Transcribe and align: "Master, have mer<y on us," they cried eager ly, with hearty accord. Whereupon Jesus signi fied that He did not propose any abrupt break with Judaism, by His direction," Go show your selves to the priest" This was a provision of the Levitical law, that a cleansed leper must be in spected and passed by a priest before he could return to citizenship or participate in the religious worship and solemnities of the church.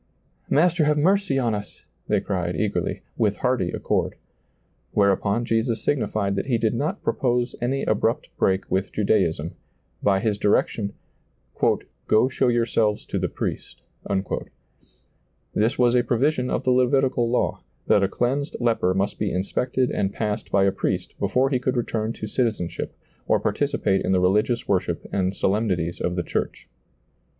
"Master, 0.59 0.85
have 0.85 0.97
mer<y 0.97 1.37
on 1.37 1.53
us," 1.53 1.85
they 2.07 2.19
cried 2.19 2.55
eager 2.55 2.81
ly, 2.81 3.01
with 3.17 3.35
hearty 3.35 3.69
accord. 3.69 4.15
Whereupon 4.93 5.45
Jesus 5.45 5.85
signi 5.85 6.09
fied 6.09 6.35
that 6.37 6.47
He 6.47 6.57
did 6.57 6.73
not 6.73 7.03
propose 7.03 7.55
any 7.61 7.83
abrupt 7.83 8.35
break 8.35 8.63
with 8.71 8.91
Judaism, 8.91 9.51
by 10.01 10.19
His 10.19 10.39
direction," 10.39 10.93
Go 12.07 12.29
show 12.29 12.47
your 12.47 12.65
selves 12.65 13.05
to 13.05 13.19
the 13.19 13.29
priest" 13.29 13.83
This 15.53 15.77
was 15.77 15.93
a 15.93 16.03
provision 16.03 16.49
of 16.49 16.63
the 16.63 16.71
Levitical 16.71 17.29
law, 17.29 17.61
that 17.85 18.01
a 18.01 18.07
cleansed 18.07 18.55
leper 18.59 18.95
must 18.95 19.19
be 19.19 19.31
in 19.31 19.43
spected 19.43 19.91
and 19.91 20.11
passed 20.11 20.49
by 20.51 20.63
a 20.63 20.71
priest 20.71 21.13
before 21.19 21.51
he 21.51 21.59
could 21.59 21.77
return 21.77 22.11
to 22.13 22.25
citizenship 22.25 22.97
or 23.27 23.39
participate 23.39 24.01
in 24.03 24.13
the 24.13 24.19
religious 24.19 24.67
worship 24.67 25.05
and 25.13 25.35
solemnities 25.35 26.01
of 26.01 26.15
the 26.15 26.23
church. 26.23 26.67